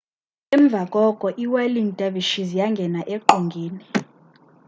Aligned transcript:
emva 0.55 0.81
koko 0.93 1.27
iwhirling 1.43 1.89
dervishes 1.97 2.49
yangena 2.59 3.01
eqongeni 3.15 3.83